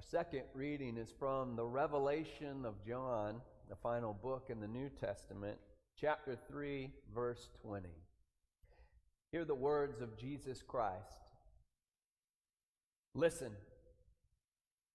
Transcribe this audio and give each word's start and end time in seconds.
Our 0.00 0.06
second 0.08 0.44
reading 0.54 0.96
is 0.96 1.12
from 1.18 1.56
the 1.56 1.66
Revelation 1.66 2.64
of 2.64 2.82
John, 2.86 3.42
the 3.68 3.76
final 3.76 4.14
book 4.14 4.46
in 4.48 4.58
the 4.58 4.66
New 4.66 4.88
Testament, 4.88 5.58
chapter 6.00 6.38
3, 6.48 6.90
verse 7.14 7.50
20. 7.60 7.86
Hear 9.30 9.44
the 9.44 9.54
words 9.54 10.00
of 10.00 10.16
Jesus 10.16 10.62
Christ. 10.66 11.18
Listen, 13.14 13.52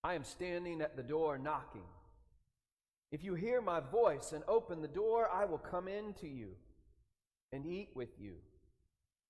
I 0.03 0.15
am 0.15 0.23
standing 0.23 0.81
at 0.81 0.97
the 0.97 1.03
door 1.03 1.37
knocking. 1.37 1.85
If 3.11 3.23
you 3.23 3.35
hear 3.35 3.61
my 3.61 3.81
voice 3.81 4.31
and 4.31 4.43
open 4.47 4.81
the 4.81 4.87
door, 4.87 5.29
I 5.31 5.45
will 5.45 5.59
come 5.59 5.87
in 5.87 6.15
to 6.21 6.27
you 6.27 6.55
and 7.51 7.67
eat 7.67 7.89
with 7.93 8.19
you, 8.19 8.37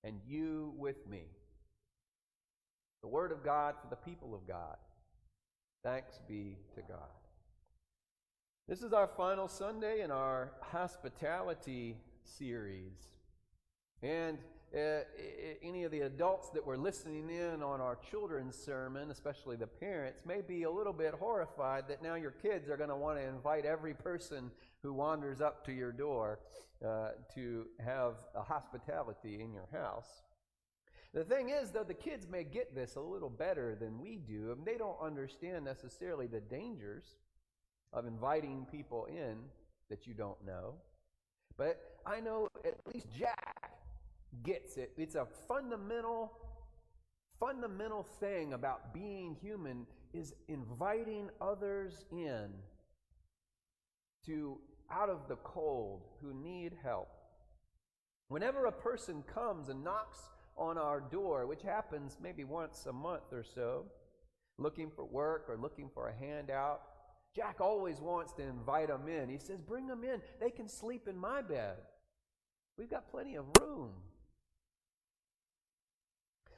and 0.02 0.20
you 0.26 0.72
with 0.78 1.06
me. 1.06 1.24
The 3.02 3.08
Word 3.08 3.30
of 3.30 3.44
God 3.44 3.74
for 3.82 3.90
the 3.90 3.96
people 3.96 4.34
of 4.34 4.48
God. 4.48 4.76
Thanks 5.86 6.18
be 6.26 6.56
to 6.74 6.82
God. 6.82 6.98
This 8.66 8.82
is 8.82 8.92
our 8.92 9.06
final 9.06 9.46
Sunday 9.46 10.00
in 10.00 10.10
our 10.10 10.50
hospitality 10.60 11.96
series. 12.24 13.06
And 14.02 14.38
uh, 14.74 15.02
any 15.62 15.84
of 15.84 15.92
the 15.92 16.00
adults 16.00 16.50
that 16.54 16.66
were 16.66 16.76
listening 16.76 17.30
in 17.30 17.62
on 17.62 17.80
our 17.80 17.96
children's 18.10 18.56
sermon, 18.56 19.12
especially 19.12 19.54
the 19.54 19.68
parents, 19.68 20.22
may 20.26 20.40
be 20.40 20.64
a 20.64 20.70
little 20.70 20.92
bit 20.92 21.14
horrified 21.14 21.86
that 21.86 22.02
now 22.02 22.16
your 22.16 22.32
kids 22.32 22.68
are 22.68 22.76
going 22.76 22.90
to 22.90 22.96
want 22.96 23.20
to 23.20 23.24
invite 23.24 23.64
every 23.64 23.94
person 23.94 24.50
who 24.82 24.92
wanders 24.92 25.40
up 25.40 25.64
to 25.66 25.72
your 25.72 25.92
door 25.92 26.40
uh, 26.84 27.10
to 27.36 27.64
have 27.78 28.14
a 28.34 28.42
hospitality 28.42 29.40
in 29.40 29.52
your 29.52 29.68
house. 29.70 30.24
The 31.16 31.24
thing 31.24 31.48
is, 31.48 31.70
though, 31.70 31.82
the 31.82 31.94
kids 31.94 32.28
may 32.30 32.44
get 32.44 32.74
this 32.74 32.96
a 32.96 33.00
little 33.00 33.30
better 33.30 33.74
than 33.74 33.98
we 33.98 34.18
do, 34.18 34.52
and 34.52 34.66
they 34.66 34.76
don't 34.76 34.98
understand 35.02 35.64
necessarily 35.64 36.26
the 36.26 36.42
dangers 36.42 37.04
of 37.94 38.04
inviting 38.04 38.66
people 38.70 39.06
in 39.06 39.38
that 39.88 40.06
you 40.06 40.12
don't 40.12 40.36
know. 40.44 40.74
But 41.56 41.80
I 42.04 42.20
know 42.20 42.48
at 42.66 42.76
least 42.92 43.06
Jack 43.18 43.72
gets 44.42 44.76
it. 44.76 44.92
It's 44.98 45.14
a 45.14 45.26
fundamental, 45.48 46.32
fundamental 47.40 48.06
thing 48.20 48.52
about 48.52 48.92
being 48.92 49.38
human 49.40 49.86
is 50.12 50.34
inviting 50.48 51.30
others 51.40 52.04
in 52.12 52.50
to 54.26 54.58
out 54.90 55.08
of 55.08 55.28
the 55.28 55.36
cold 55.36 56.02
who 56.20 56.34
need 56.34 56.74
help. 56.82 57.08
Whenever 58.28 58.66
a 58.66 58.72
person 58.72 59.24
comes 59.32 59.70
and 59.70 59.82
knocks 59.82 60.18
on 60.56 60.78
our 60.78 61.00
door, 61.00 61.46
which 61.46 61.62
happens 61.62 62.18
maybe 62.22 62.44
once 62.44 62.86
a 62.86 62.92
month 62.92 63.32
or 63.32 63.44
so, 63.44 63.86
looking 64.58 64.90
for 64.90 65.04
work 65.04 65.46
or 65.48 65.56
looking 65.56 65.90
for 65.92 66.08
a 66.08 66.16
handout, 66.16 66.80
Jack 67.34 67.60
always 67.60 68.00
wants 68.00 68.32
to 68.34 68.42
invite 68.42 68.88
them 68.88 69.08
in. 69.08 69.28
He 69.28 69.38
says, 69.38 69.60
Bring 69.60 69.86
them 69.86 70.04
in. 70.04 70.22
They 70.40 70.50
can 70.50 70.68
sleep 70.68 71.06
in 71.06 71.18
my 71.18 71.42
bed. 71.42 71.76
We've 72.78 72.90
got 72.90 73.10
plenty 73.10 73.36
of 73.36 73.44
room. 73.60 73.90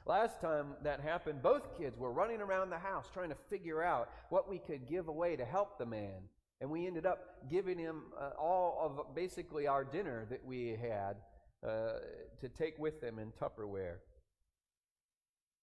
Last 0.05 0.41
time 0.41 0.73
that 0.83 1.01
happened, 1.01 1.43
both 1.43 1.77
kids 1.77 1.97
were 1.97 2.11
running 2.11 2.41
around 2.41 2.69
the 2.69 2.79
house 2.79 3.07
trying 3.13 3.29
to 3.29 3.37
figure 3.49 3.83
out 3.83 4.09
what 4.29 4.49
we 4.49 4.57
could 4.57 4.87
give 4.87 5.07
away 5.07 5.35
to 5.35 5.45
help 5.45 5.77
the 5.77 5.85
man. 5.85 6.21
And 6.61 6.69
we 6.69 6.87
ended 6.87 7.05
up 7.05 7.47
giving 7.49 7.77
him 7.77 8.03
uh, 8.19 8.31
all 8.39 8.79
of 8.81 9.15
basically 9.15 9.67
our 9.67 9.83
dinner 9.83 10.25
that 10.29 10.43
we 10.43 10.77
had 10.81 11.17
uh, 11.65 11.99
to 12.39 12.49
take 12.49 12.77
with 12.79 13.01
them 13.01 13.19
in 13.19 13.31
Tupperware. 13.31 13.97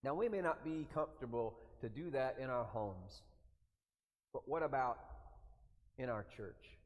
Now, 0.02 0.14
we 0.14 0.28
may 0.28 0.40
not 0.40 0.64
be 0.64 0.86
comfortable 0.94 1.58
to 1.80 1.88
do 1.88 2.10
that 2.10 2.36
in 2.40 2.50
our 2.50 2.64
homes, 2.64 3.22
but 4.32 4.48
what 4.48 4.62
about 4.62 4.98
in 5.98 6.08
our 6.08 6.24
church? 6.36 6.78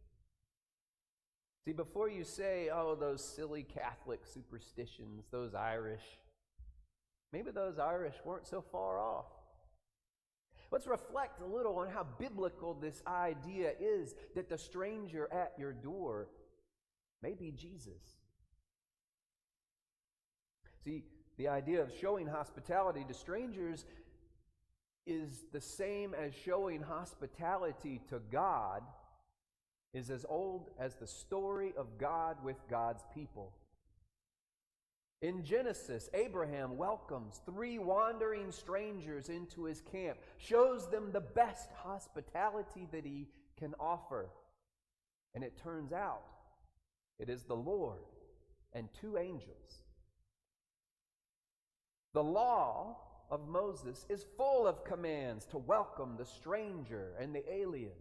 See, 1.64 1.72
before 1.72 2.08
you 2.08 2.25
say, 2.25 2.70
oh, 2.72 2.94
those 2.94 3.22
silly 3.22 3.64
Catholic 3.64 4.20
superstitions, 4.24 5.27
those 5.30 5.55
Irish, 5.55 6.02
Maybe 7.33 7.51
those 7.51 7.79
Irish 7.79 8.14
weren't 8.24 8.46
so 8.46 8.61
far 8.73 8.98
off. 8.98 9.27
Let's 10.73 10.86
reflect 10.86 11.40
a 11.40 11.46
little 11.46 11.77
on 11.79 11.89
how 11.89 12.06
biblical 12.18 12.74
this 12.74 13.02
idea 13.06 13.73
is 13.80 14.14
that 14.35 14.48
the 14.48 14.58
stranger 14.58 15.29
at 15.33 15.52
your 15.58 15.73
door 15.73 16.29
may 17.23 17.35
be 17.35 17.51
Jesus. 17.51 18.17
See, 20.85 21.05
the 21.36 21.48
idea 21.48 21.83
of 21.83 21.92
showing 22.01 22.27
hospitality 22.27 23.05
to 23.07 23.14
strangers 23.14 23.85
is 25.07 25.45
the 25.52 25.61
same 25.61 26.14
as 26.14 26.33
showing 26.45 26.83
hospitality 26.83 28.01
to 28.08 28.20
God, 28.30 28.83
is 29.92 30.11
as 30.11 30.24
old 30.29 30.70
as 30.79 30.95
the 30.95 31.07
story 31.07 31.73
of 31.77 31.98
God 31.98 32.36
with 32.45 32.57
God's 32.68 33.02
people. 33.14 33.52
In 35.23 35.45
Genesis, 35.45 36.08
Abraham 36.14 36.79
welcomes 36.79 37.41
three 37.45 37.79
wandering 37.79 38.52
strangers 38.52 39.29
into 39.29 39.64
his 39.64 39.83
camp, 39.83 40.18
shows 40.39 40.89
them 40.89 41.11
the 41.12 41.20
best 41.20 41.68
hospitality 41.83 42.89
that 42.92 43.05
he 43.05 43.29
can 43.58 43.74
offer. 43.79 44.30
And 45.35 45.45
it 45.45 45.58
turns 45.62 45.92
out 45.92 46.23
it 47.18 47.29
is 47.29 47.42
the 47.42 47.57
Lord 47.57 48.01
and 48.73 48.89
two 48.98 49.18
angels. 49.18 49.83
The 52.13 52.23
law 52.23 52.97
of 53.31 53.48
Moses 53.48 54.05
is 54.09 54.27
full 54.37 54.67
of 54.67 54.85
commands 54.85 55.45
to 55.47 55.59
welcome 55.59 56.17
the 56.17 56.27
stranger 56.27 57.13
and 57.21 57.35
the 57.35 57.45
alien. 57.53 57.93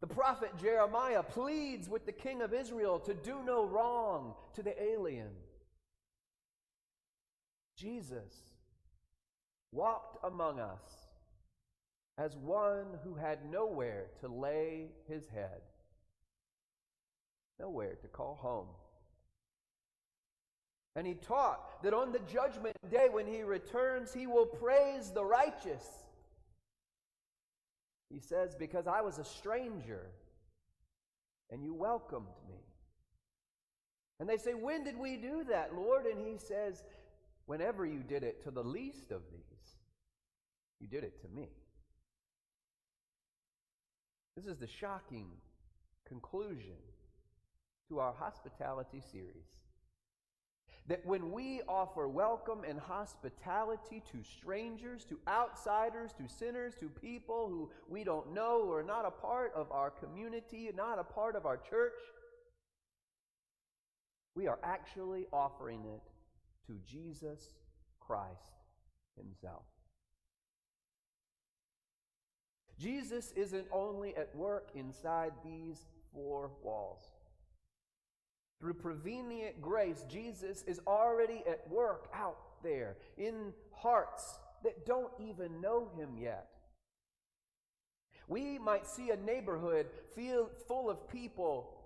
The 0.00 0.06
prophet 0.06 0.52
Jeremiah 0.60 1.22
pleads 1.22 1.88
with 1.88 2.06
the 2.06 2.12
king 2.12 2.40
of 2.40 2.54
Israel 2.54 3.00
to 3.00 3.12
do 3.14 3.42
no 3.44 3.66
wrong 3.66 4.34
to 4.54 4.62
the 4.62 4.80
alien. 4.82 5.30
Jesus 7.76 8.34
walked 9.72 10.24
among 10.24 10.60
us 10.60 10.80
as 12.16 12.36
one 12.36 12.98
who 13.04 13.14
had 13.14 13.50
nowhere 13.50 14.06
to 14.20 14.28
lay 14.28 14.88
his 15.08 15.26
head, 15.28 15.62
nowhere 17.58 17.94
to 18.02 18.08
call 18.08 18.36
home. 18.36 18.68
And 21.00 21.06
he 21.06 21.14
taught 21.14 21.82
that 21.82 21.94
on 21.94 22.12
the 22.12 22.18
judgment 22.30 22.76
day 22.90 23.06
when 23.10 23.26
he 23.26 23.42
returns, 23.42 24.12
he 24.12 24.26
will 24.26 24.44
praise 24.44 25.08
the 25.08 25.24
righteous. 25.24 25.82
He 28.10 28.20
says, 28.20 28.54
Because 28.54 28.86
I 28.86 29.00
was 29.00 29.18
a 29.18 29.24
stranger 29.24 30.10
and 31.48 31.64
you 31.64 31.72
welcomed 31.72 32.26
me. 32.46 32.60
And 34.18 34.28
they 34.28 34.36
say, 34.36 34.52
When 34.52 34.84
did 34.84 34.98
we 34.98 35.16
do 35.16 35.42
that, 35.44 35.74
Lord? 35.74 36.04
And 36.04 36.20
he 36.20 36.36
says, 36.36 36.84
Whenever 37.46 37.86
you 37.86 38.02
did 38.02 38.22
it 38.22 38.44
to 38.44 38.50
the 38.50 38.62
least 38.62 39.10
of 39.10 39.22
these, 39.32 39.78
you 40.80 40.86
did 40.86 41.02
it 41.02 41.18
to 41.22 41.28
me. 41.34 41.48
This 44.36 44.44
is 44.44 44.58
the 44.58 44.68
shocking 44.68 45.28
conclusion 46.06 46.76
to 47.88 48.00
our 48.00 48.12
hospitality 48.12 49.00
series. 49.10 49.69
That 50.88 51.04
when 51.06 51.30
we 51.30 51.60
offer 51.68 52.08
welcome 52.08 52.64
and 52.66 52.78
hospitality 52.80 54.02
to 54.10 54.24
strangers, 54.24 55.04
to 55.04 55.18
outsiders, 55.28 56.12
to 56.14 56.28
sinners, 56.28 56.74
to 56.80 56.88
people 56.88 57.48
who 57.48 57.70
we 57.88 58.02
don't 58.02 58.32
know 58.34 58.62
or 58.62 58.80
are 58.80 58.82
not 58.82 59.04
a 59.04 59.10
part 59.10 59.52
of 59.54 59.70
our 59.70 59.90
community, 59.90 60.68
not 60.74 60.98
a 60.98 61.04
part 61.04 61.36
of 61.36 61.46
our 61.46 61.56
church, 61.56 61.98
we 64.34 64.46
are 64.46 64.58
actually 64.64 65.26
offering 65.32 65.84
it 65.84 66.02
to 66.66 66.78
Jesus 66.86 67.54
Christ 68.00 68.54
Himself. 69.16 69.62
Jesus 72.78 73.32
isn't 73.36 73.66
only 73.70 74.16
at 74.16 74.34
work 74.34 74.70
inside 74.74 75.32
these 75.44 75.84
four 76.14 76.50
walls. 76.62 77.02
Through 78.60 78.74
prevenient 78.74 79.62
grace, 79.62 80.04
Jesus 80.08 80.62
is 80.66 80.80
already 80.86 81.42
at 81.48 81.68
work 81.70 82.10
out 82.14 82.36
there 82.62 82.96
in 83.16 83.54
hearts 83.72 84.38
that 84.62 84.84
don't 84.84 85.12
even 85.18 85.60
know 85.60 85.88
Him 85.96 86.18
yet. 86.18 86.48
We 88.28 88.58
might 88.58 88.86
see 88.86 89.10
a 89.10 89.16
neighborhood 89.16 89.86
feel 90.14 90.50
full 90.68 90.90
of 90.90 91.08
people 91.08 91.80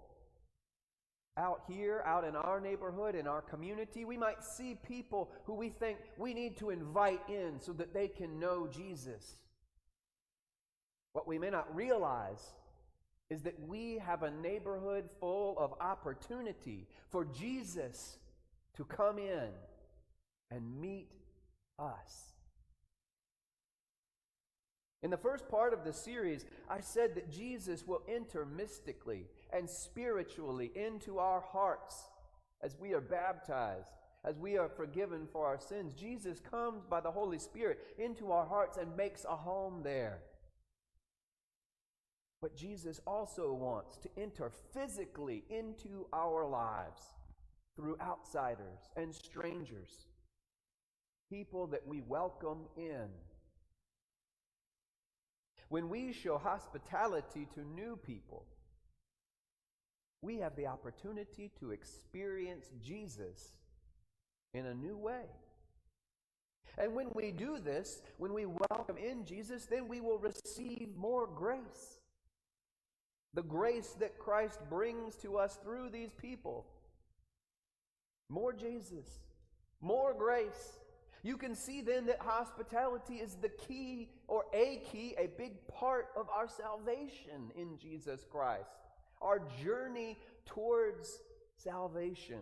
out 1.37 1.63
here, 1.69 2.03
out 2.07 2.25
in 2.25 2.37
our 2.37 2.61
neighborhood, 2.61 3.15
in 3.15 3.27
our 3.27 3.43
community, 3.43 4.05
we 4.05 4.17
might 4.17 4.45
see 4.45 4.79
people 4.87 5.31
who 5.45 5.55
we 5.55 5.69
think 5.69 5.99
we 6.17 6.33
need 6.33 6.57
to 6.59 6.71
invite 6.71 7.21
in 7.29 7.61
so 7.61 7.73
that 7.73 7.93
they 7.93 8.07
can 8.07 8.39
know 8.39 8.69
Jesus. 8.69 9.37
What 11.13 11.27
we 11.27 11.39
may 11.39 11.51
not 11.51 11.75
realize 11.75 12.53
is 13.31 13.43
that 13.43 13.59
we 13.67 13.99
have 13.99 14.23
a 14.23 14.31
neighborhood 14.31 15.09
full 15.21 15.59
of 15.59 15.75
opportunity 15.81 16.87
for 17.11 17.25
Jesus 17.25 18.19
to 18.77 18.85
come 18.85 19.19
in 19.19 19.49
and 20.51 20.81
meet 20.81 21.09
us. 21.79 22.35
In 25.03 25.11
the 25.11 25.17
first 25.17 25.49
part 25.49 25.75
of 25.75 25.85
the 25.85 25.93
series, 25.93 26.47
I 26.69 26.81
said 26.81 27.15
that 27.15 27.31
Jesus 27.31 27.87
will 27.87 28.03
enter 28.09 28.47
mystically 28.47 29.27
and 29.53 29.69
spiritually 29.69 30.71
into 30.75 31.19
our 31.19 31.43
hearts 31.43 32.09
as 32.63 32.79
we 32.81 32.95
are 32.95 33.03
baptized, 33.03 33.91
as 34.25 34.39
we 34.39 34.57
are 34.57 34.71
forgiven 34.71 35.29
for 35.31 35.47
our 35.47 35.59
sins. 35.59 35.93
Jesus 35.93 36.41
comes 36.41 36.85
by 36.87 37.01
the 37.01 37.11
Holy 37.11 37.39
Spirit 37.39 37.81
into 37.99 38.33
our 38.33 38.47
hearts 38.47 38.79
and 38.79 38.97
makes 38.97 39.27
a 39.27 39.37
home 39.37 39.83
there. 39.83 40.21
But 42.45 42.59
Jesus 42.59 43.01
also 43.07 43.55
wants 43.55 43.97
to 43.97 44.11
enter 44.19 44.51
physically 44.75 45.45
into 45.49 46.05
our 46.13 46.47
lives 46.47 47.01
through 47.75 47.97
outsiders 48.03 48.91
and 48.99 49.15
strangers, 49.15 50.09
people 51.33 51.67
that 51.69 51.87
we 51.87 52.03
welcome 52.03 52.67
in 52.77 53.09
when 55.71 55.89
we 55.89 56.13
show 56.13 56.37
hospitality 56.37 57.49
to 57.55 57.65
new 57.65 57.97
people, 57.97 58.45
we 60.21 60.37
have 60.37 60.55
the 60.55 60.67
opportunity 60.67 61.51
to 61.61 61.71
experience 61.71 62.67
Jesus 62.79 63.55
in 64.53 64.67
a 64.67 64.75
new 64.75 64.99
way. 64.99 65.25
And 66.77 66.95
when 66.95 67.09
we 67.15 67.33
do 67.33 67.59
this, 67.59 68.03
when 68.19 68.35
we 68.35 68.45
welcome 68.45 68.99
in 68.99 69.25
Jesus, 69.25 69.65
then 69.65 69.89
we 69.89 70.03
will 70.03 70.19
receive 70.19 70.91
more 70.95 71.27
grace. 71.27 72.01
The 73.35 73.43
grace 73.43 73.97
that 74.01 74.19
Christ 74.19 74.61
brings 74.71 75.17
to 75.17 75.39
us 75.39 75.59
through 75.63 75.91
these 75.91 76.13
people. 76.13 76.67
More 78.29 78.53
Jesus, 78.53 79.07
more 79.81 80.15
grace. 80.15 80.79
You 81.23 81.37
can 81.37 81.55
see 81.55 81.81
then 81.81 82.07
that 82.07 82.21
hospitality 82.21 83.15
is 83.15 83.37
the 83.37 83.49
key 83.49 84.11
or 84.29 84.45
a 84.53 84.83
key, 84.91 85.15
a 85.19 85.27
big 85.27 85.67
part 85.69 86.09
of 86.17 86.29
our 86.29 86.47
salvation 86.49 87.51
in 87.57 87.79
Jesus 87.79 88.25
Christ, 88.31 88.71
our 89.21 89.41
journey 89.63 90.19
towards 90.47 91.19
salvation. 91.57 92.41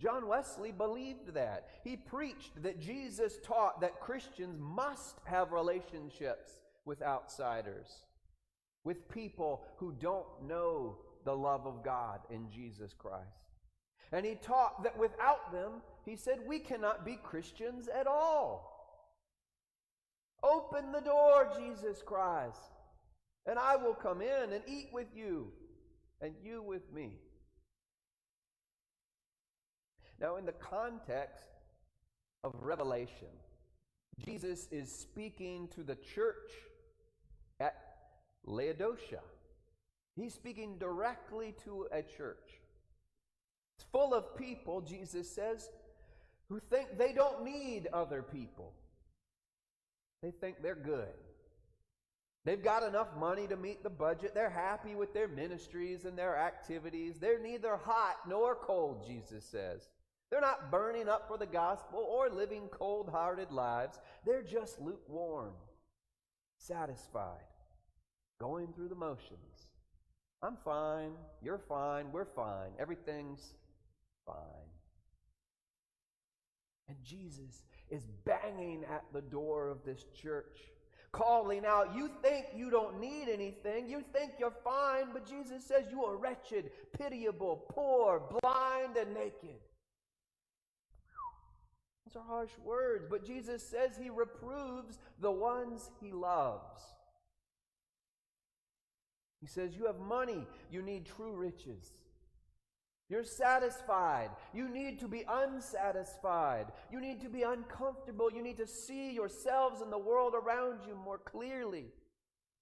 John 0.00 0.26
Wesley 0.26 0.72
believed 0.72 1.34
that. 1.34 1.68
He 1.84 1.96
preached 1.96 2.62
that 2.62 2.80
Jesus 2.80 3.38
taught 3.44 3.82
that 3.82 4.00
Christians 4.00 4.58
must 4.58 5.16
have 5.24 5.52
relationships 5.52 6.58
with 6.84 7.02
outsiders, 7.02 8.06
with 8.84 9.08
people 9.08 9.62
who 9.76 9.92
don't 9.92 10.26
know 10.46 10.98
the 11.24 11.34
love 11.34 11.66
of 11.66 11.84
God 11.84 12.20
in 12.30 12.50
Jesus 12.50 12.92
Christ. 12.92 13.26
And 14.12 14.26
he 14.26 14.34
taught 14.34 14.82
that 14.82 14.98
without 14.98 15.52
them, 15.52 15.82
he 16.04 16.16
said, 16.16 16.40
we 16.46 16.58
cannot 16.58 17.04
be 17.04 17.18
Christians 17.22 17.88
at 17.88 18.06
all. 18.06 18.66
Open 20.42 20.92
the 20.92 21.00
door, 21.00 21.52
Jesus 21.58 22.02
Christ, 22.04 22.72
and 23.46 23.58
I 23.58 23.76
will 23.76 23.94
come 23.94 24.22
in 24.22 24.52
and 24.52 24.62
eat 24.66 24.88
with 24.92 25.08
you, 25.14 25.52
and 26.22 26.32
you 26.42 26.62
with 26.62 26.92
me. 26.92 27.18
Now, 30.18 30.36
in 30.36 30.46
the 30.46 30.52
context 30.52 31.44
of 32.42 32.54
Revelation, 32.60 33.28
Jesus 34.24 34.66
is 34.70 34.90
speaking 34.90 35.68
to 35.74 35.82
the 35.82 35.96
church 35.96 36.50
Laodicea. 38.50 39.20
He's 40.16 40.34
speaking 40.34 40.78
directly 40.78 41.54
to 41.64 41.86
a 41.92 42.02
church. 42.02 42.60
It's 43.76 43.86
full 43.90 44.12
of 44.12 44.36
people, 44.36 44.80
Jesus 44.80 45.30
says, 45.30 45.70
who 46.48 46.60
think 46.60 46.98
they 46.98 47.12
don't 47.12 47.44
need 47.44 47.88
other 47.92 48.22
people. 48.22 48.72
They 50.22 50.32
think 50.32 50.62
they're 50.62 50.74
good. 50.74 51.14
They've 52.44 52.62
got 52.62 52.82
enough 52.82 53.08
money 53.18 53.46
to 53.46 53.56
meet 53.56 53.82
the 53.82 53.90
budget. 53.90 54.34
They're 54.34 54.50
happy 54.50 54.94
with 54.94 55.12
their 55.12 55.28
ministries 55.28 56.04
and 56.04 56.16
their 56.16 56.36
activities. 56.36 57.18
They're 57.18 57.38
neither 57.38 57.76
hot 57.76 58.16
nor 58.26 58.54
cold, 58.54 59.06
Jesus 59.06 59.44
says. 59.44 59.88
They're 60.30 60.40
not 60.40 60.70
burning 60.70 61.08
up 61.08 61.28
for 61.28 61.36
the 61.36 61.46
gospel 61.46 61.98
or 61.98 62.30
living 62.30 62.68
cold 62.70 63.08
hearted 63.10 63.50
lives. 63.50 63.98
They're 64.24 64.42
just 64.42 64.80
lukewarm, 64.80 65.52
satisfied, 66.56 67.44
going 68.40 68.72
through 68.72 68.88
the 68.88 68.94
motions. 68.94 69.68
I'm 70.42 70.56
fine. 70.64 71.12
You're 71.42 71.60
fine. 71.68 72.10
We're 72.10 72.24
fine. 72.24 72.70
Everything's 72.78 73.52
fine. 74.26 74.36
And 76.88 76.96
Jesus 77.04 77.62
is 77.90 78.06
banging 78.24 78.84
at 78.90 79.04
the 79.12 79.20
door 79.20 79.68
of 79.68 79.84
this 79.84 80.06
church, 80.20 80.58
calling 81.12 81.64
out, 81.66 81.94
You 81.94 82.10
think 82.22 82.46
you 82.56 82.70
don't 82.70 82.98
need 82.98 83.28
anything. 83.28 83.88
You 83.88 84.02
think 84.12 84.32
you're 84.38 84.56
fine, 84.64 85.08
but 85.12 85.28
Jesus 85.28 85.64
says 85.64 85.84
you 85.90 86.04
are 86.04 86.16
wretched, 86.16 86.70
pitiable, 86.98 87.64
poor, 87.68 88.22
blind, 88.40 88.96
and 88.96 89.14
naked. 89.14 89.60
Those 92.06 92.22
are 92.22 92.26
harsh 92.26 92.50
words, 92.64 93.04
but 93.08 93.24
Jesus 93.24 93.64
says 93.64 93.90
he 94.00 94.10
reproves 94.10 94.98
the 95.20 95.30
ones 95.30 95.90
he 96.00 96.10
loves. 96.10 96.80
He 99.40 99.46
says, 99.46 99.76
You 99.76 99.86
have 99.86 99.98
money, 99.98 100.46
you 100.70 100.82
need 100.82 101.06
true 101.06 101.34
riches. 101.34 101.92
You're 103.08 103.24
satisfied. 103.24 104.30
You 104.54 104.68
need 104.68 105.00
to 105.00 105.08
be 105.08 105.24
unsatisfied. 105.28 106.66
You 106.92 107.00
need 107.00 107.20
to 107.22 107.28
be 107.28 107.42
uncomfortable. 107.42 108.30
You 108.32 108.40
need 108.40 108.58
to 108.58 108.68
see 108.68 109.10
yourselves 109.10 109.80
and 109.80 109.92
the 109.92 109.98
world 109.98 110.34
around 110.34 110.82
you 110.86 110.94
more 110.94 111.18
clearly. 111.18 111.86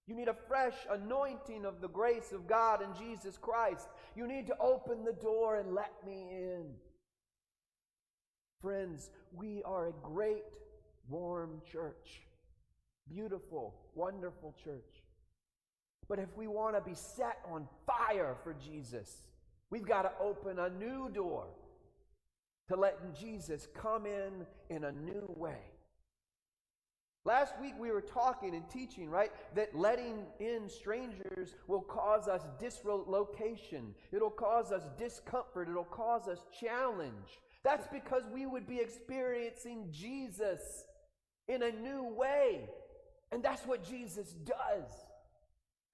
You 0.06 0.14
need 0.14 0.28
a 0.28 0.36
fresh 0.48 0.74
anointing 0.90 1.66
of 1.66 1.82
the 1.82 1.88
grace 1.88 2.32
of 2.32 2.46
God 2.46 2.80
in 2.82 2.88
Jesus 2.94 3.36
Christ. 3.36 3.88
You 4.16 4.26
need 4.26 4.46
to 4.46 4.56
open 4.58 5.04
the 5.04 5.12
door 5.12 5.56
and 5.56 5.74
let 5.74 5.92
me 6.06 6.28
in. 6.30 6.64
Friends, 8.62 9.10
we 9.36 9.62
are 9.64 9.88
a 9.88 9.92
great, 10.02 10.44
warm 11.10 11.60
church. 11.70 12.22
Beautiful, 13.06 13.74
wonderful 13.94 14.54
church. 14.64 14.97
But 16.08 16.18
if 16.18 16.28
we 16.36 16.46
want 16.46 16.74
to 16.74 16.80
be 16.80 16.94
set 16.94 17.38
on 17.50 17.68
fire 17.86 18.36
for 18.42 18.54
Jesus, 18.54 19.28
We've 19.70 19.86
got 19.86 20.02
to 20.02 20.12
open 20.20 20.58
a 20.58 20.70
new 20.70 21.10
door 21.10 21.46
to 22.68 22.76
letting 22.76 23.12
Jesus 23.18 23.68
come 23.74 24.06
in 24.06 24.46
in 24.70 24.84
a 24.84 24.92
new 24.92 25.24
way. 25.36 25.58
Last 27.24 27.52
week 27.60 27.74
we 27.78 27.90
were 27.90 28.00
talking 28.00 28.54
and 28.54 28.68
teaching, 28.70 29.10
right, 29.10 29.30
that 29.54 29.76
letting 29.76 30.24
in 30.40 30.70
strangers 30.70 31.54
will 31.66 31.82
cause 31.82 32.28
us 32.28 32.42
dislocation. 32.58 33.94
It'll 34.12 34.30
cause 34.30 34.72
us 34.72 34.86
discomfort. 34.96 35.68
It'll 35.68 35.84
cause 35.84 36.28
us 36.28 36.38
challenge. 36.58 37.40
That's 37.64 37.86
because 37.88 38.22
we 38.32 38.46
would 38.46 38.66
be 38.66 38.78
experiencing 38.78 39.88
Jesus 39.90 40.60
in 41.48 41.62
a 41.62 41.72
new 41.72 42.04
way. 42.04 42.70
And 43.30 43.42
that's 43.42 43.66
what 43.66 43.84
Jesus 43.84 44.32
does. 44.32 44.90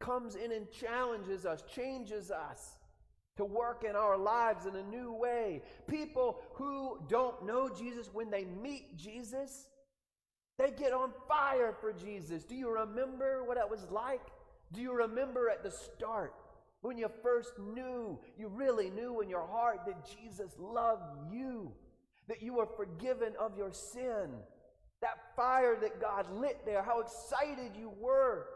Comes 0.05 0.35
in 0.35 0.53
and 0.53 0.71
challenges 0.71 1.47
us, 1.47 1.63
changes 1.75 2.31
us 2.31 2.77
to 3.39 3.45
work 3.47 3.87
in 3.89 3.97
our 3.97 4.19
lives 4.19 4.67
in 4.67 4.77
a 4.77 4.83
new 4.83 5.13
way. 5.13 5.63
People 5.87 6.43
who 6.53 6.99
don't 7.09 7.47
know 7.47 7.71
Jesus, 7.71 8.11
when 8.13 8.31
they 8.31 8.45
meet 8.45 8.99
Jesus, 8.99 9.71
they 10.59 10.73
get 10.73 10.93
on 10.93 11.11
fire 11.27 11.75
for 11.81 11.91
Jesus. 11.91 12.45
Do 12.45 12.55
you 12.55 12.71
remember 12.71 13.45
what 13.45 13.57
it 13.57 13.69
was 13.69 13.87
like? 13.91 14.21
Do 14.73 14.83
you 14.83 14.93
remember 14.93 15.49
at 15.49 15.63
the 15.63 15.71
start 15.71 16.35
when 16.83 16.99
you 16.99 17.09
first 17.23 17.59
knew, 17.59 18.19
you 18.37 18.49
really 18.49 18.91
knew 18.91 19.23
in 19.23 19.31
your 19.31 19.47
heart 19.47 19.87
that 19.87 20.07
Jesus 20.21 20.53
loved 20.59 21.33
you, 21.33 21.73
that 22.29 22.43
you 22.43 22.53
were 22.53 22.69
forgiven 22.77 23.33
of 23.41 23.57
your 23.57 23.73
sin? 23.73 24.29
That 25.01 25.35
fire 25.35 25.79
that 25.81 25.99
God 25.99 26.31
lit 26.31 26.59
there, 26.67 26.83
how 26.83 27.01
excited 27.01 27.73
you 27.75 27.91
were 27.99 28.49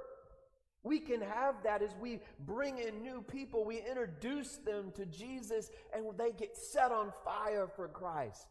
we 0.83 1.01
can 1.01 1.21
have 1.21 1.57
that 1.65 1.83
as 1.83 1.91
we 2.01 2.21
bring 2.47 2.79
in 2.79 3.03
new 3.03 3.23
people, 3.23 3.65
we 3.65 3.79
introduce 3.79 4.57
them 4.59 4.93
to 4.97 5.07
Jesus, 5.07 5.71
and 5.95 6.05
they 6.17 6.31
get 6.31 6.57
set 6.57 6.93
on 6.93 7.13
fire 7.25 7.69
for 7.75 7.89
Christ. 7.89 8.47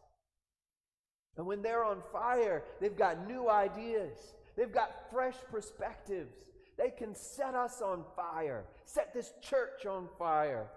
And 1.36 1.46
when 1.46 1.62
they're 1.62 1.84
on 1.84 2.02
fire, 2.12 2.64
they've 2.80 2.96
got 2.96 3.26
new 3.26 3.48
ideas, 3.48 4.18
they've 4.56 4.72
got 4.72 5.10
fresh 5.10 5.36
perspectives. 5.50 6.34
They 6.76 6.90
can 6.90 7.12
set 7.14 7.56
us 7.56 7.82
on 7.82 8.04
fire, 8.14 8.64
set 8.84 9.12
this 9.12 9.32
church 9.42 9.84
on 9.84 10.08
fire, 10.16 10.68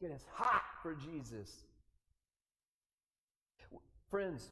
get 0.00 0.12
us 0.12 0.24
hot 0.32 0.62
for 0.82 0.94
Jesus. 0.94 1.64
Friends, 4.08 4.50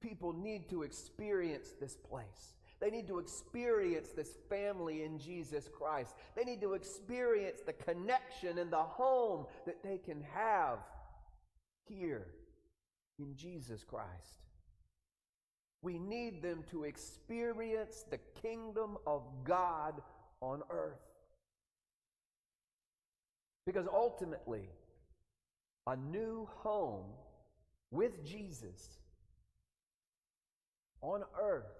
people 0.00 0.32
need 0.32 0.68
to 0.70 0.82
experience 0.82 1.68
this 1.80 1.94
place. 1.94 2.54
They 2.80 2.90
need 2.90 3.06
to 3.08 3.18
experience 3.18 4.08
this 4.16 4.38
family 4.48 5.04
in 5.04 5.18
Jesus 5.18 5.68
Christ. 5.68 6.14
They 6.34 6.44
need 6.44 6.62
to 6.62 6.72
experience 6.72 7.60
the 7.64 7.74
connection 7.74 8.58
and 8.58 8.72
the 8.72 8.78
home 8.78 9.46
that 9.66 9.82
they 9.82 9.98
can 9.98 10.22
have 10.32 10.78
here 11.86 12.26
in 13.18 13.36
Jesus 13.36 13.84
Christ. 13.84 14.40
We 15.82 15.98
need 15.98 16.42
them 16.42 16.64
to 16.70 16.84
experience 16.84 18.04
the 18.10 18.18
kingdom 18.40 18.96
of 19.06 19.22
God 19.44 20.00
on 20.40 20.62
earth. 20.70 21.00
Because 23.66 23.86
ultimately, 23.92 24.68
a 25.86 25.96
new 25.96 26.48
home 26.62 27.06
with 27.90 28.24
Jesus 28.24 28.98
on 31.02 31.22
earth 31.40 31.79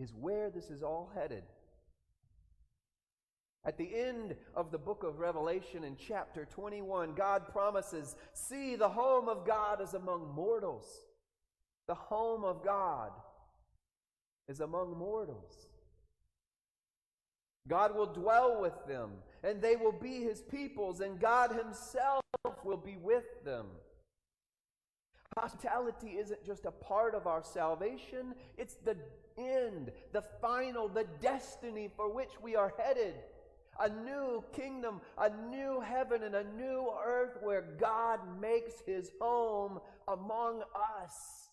is 0.00 0.12
where 0.12 0.50
this 0.50 0.70
is 0.70 0.82
all 0.82 1.10
headed. 1.14 1.44
At 3.66 3.78
the 3.78 3.94
end 3.94 4.34
of 4.54 4.70
the 4.70 4.78
book 4.78 5.04
of 5.04 5.18
Revelation 5.18 5.84
in 5.84 5.96
chapter 5.96 6.44
21, 6.44 7.14
God 7.14 7.48
promises, 7.50 8.14
See, 8.34 8.76
the 8.76 8.88
home 8.88 9.28
of 9.28 9.46
God 9.46 9.80
is 9.80 9.94
among 9.94 10.34
mortals. 10.34 10.86
The 11.88 11.94
home 11.94 12.44
of 12.44 12.62
God 12.62 13.10
is 14.48 14.60
among 14.60 14.98
mortals. 14.98 15.68
God 17.66 17.96
will 17.96 18.12
dwell 18.12 18.60
with 18.60 18.74
them, 18.86 19.12
and 19.42 19.62
they 19.62 19.76
will 19.76 19.92
be 19.92 20.20
his 20.20 20.42
peoples, 20.42 21.00
and 21.00 21.18
God 21.18 21.50
himself 21.52 22.20
will 22.62 22.76
be 22.76 22.96
with 22.96 23.24
them. 23.44 23.66
Hospitality 25.36 26.10
isn't 26.10 26.44
just 26.44 26.64
a 26.64 26.70
part 26.70 27.14
of 27.14 27.26
our 27.26 27.42
salvation, 27.42 28.34
it's 28.56 28.76
the 28.84 28.96
end, 29.36 29.90
the 30.12 30.22
final, 30.40 30.88
the 30.88 31.06
destiny 31.20 31.90
for 31.96 32.12
which 32.12 32.30
we 32.42 32.54
are 32.54 32.72
headed. 32.78 33.14
A 33.80 33.88
new 33.88 34.44
kingdom, 34.52 35.00
a 35.18 35.28
new 35.50 35.80
heaven, 35.80 36.22
and 36.22 36.36
a 36.36 36.44
new 36.56 36.92
earth 37.04 37.38
where 37.42 37.62
God 37.80 38.20
makes 38.40 38.74
his 38.86 39.10
home 39.20 39.80
among 40.06 40.62
us 41.02 41.44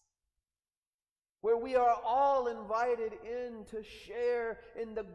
where 1.41 1.57
we 1.57 1.75
are 1.75 1.97
all 2.05 2.47
invited 2.47 3.13
in 3.25 3.65
to 3.65 3.83
share 3.83 4.59
in 4.79 4.93
the 4.93 5.05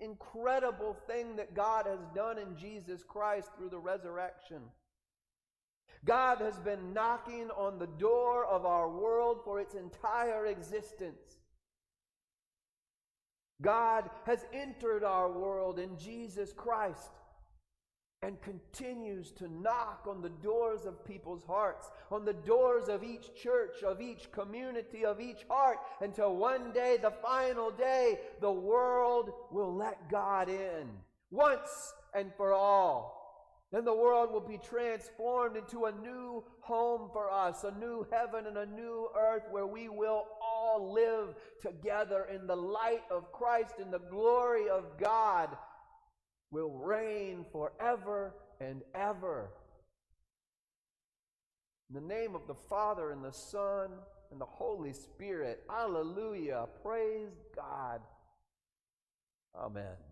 incredible 0.00 0.96
thing 1.08 1.36
that 1.36 1.54
God 1.54 1.86
has 1.86 1.98
done 2.14 2.38
in 2.38 2.56
Jesus 2.56 3.02
Christ 3.02 3.50
through 3.56 3.70
the 3.70 3.78
resurrection. 3.78 4.62
God 6.04 6.40
has 6.40 6.58
been 6.58 6.92
knocking 6.92 7.50
on 7.56 7.78
the 7.78 7.86
door 7.86 8.44
of 8.44 8.66
our 8.66 8.88
world 8.88 9.40
for 9.44 9.60
its 9.60 9.74
entire 9.74 10.46
existence. 10.46 11.38
God 13.60 14.10
has 14.26 14.44
entered 14.52 15.04
our 15.04 15.30
world 15.30 15.78
in 15.78 15.96
Jesus 15.96 16.52
Christ 16.52 17.12
and 18.22 18.40
continues 18.40 19.32
to 19.32 19.48
knock 19.48 20.06
on 20.08 20.22
the 20.22 20.28
doors 20.28 20.86
of 20.86 21.04
people's 21.04 21.44
hearts, 21.44 21.90
on 22.10 22.24
the 22.24 22.32
doors 22.32 22.88
of 22.88 23.02
each 23.02 23.34
church, 23.34 23.82
of 23.84 24.00
each 24.00 24.30
community, 24.30 25.04
of 25.04 25.20
each 25.20 25.44
heart, 25.48 25.78
until 26.00 26.36
one 26.36 26.72
day, 26.72 26.98
the 27.00 27.10
final 27.10 27.70
day, 27.70 28.18
the 28.40 28.50
world 28.50 29.30
will 29.50 29.74
let 29.74 30.08
God 30.08 30.48
in 30.48 30.88
once 31.30 31.94
and 32.14 32.32
for 32.36 32.52
all. 32.52 33.21
Then 33.72 33.86
the 33.86 33.94
world 33.94 34.30
will 34.30 34.46
be 34.46 34.58
transformed 34.58 35.56
into 35.56 35.86
a 35.86 35.92
new 35.92 36.44
home 36.60 37.08
for 37.10 37.30
us, 37.30 37.64
a 37.64 37.70
new 37.80 38.06
heaven 38.12 38.46
and 38.46 38.58
a 38.58 38.66
new 38.66 39.08
earth 39.18 39.44
where 39.50 39.66
we 39.66 39.88
will 39.88 40.26
all 40.42 40.92
live 40.92 41.34
together 41.62 42.28
in 42.32 42.46
the 42.46 42.56
light 42.56 43.02
of 43.10 43.32
Christ, 43.32 43.76
in 43.80 43.90
the 43.90 43.98
glory 43.98 44.68
of 44.68 44.98
God 44.98 45.56
will 46.50 46.70
reign 46.70 47.46
forever 47.50 48.34
and 48.60 48.82
ever. 48.94 49.48
In 51.88 51.94
the 51.94 52.14
name 52.14 52.34
of 52.34 52.46
the 52.46 52.54
Father 52.54 53.10
and 53.10 53.24
the 53.24 53.32
Son 53.32 53.90
and 54.30 54.40
the 54.40 54.44
Holy 54.44 54.92
Spirit. 54.92 55.62
Hallelujah. 55.68 56.66
Praise 56.82 57.32
God. 57.56 58.02
Amen. 59.54 60.11